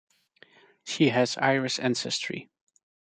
[0.83, 2.49] She has Irish ancestry.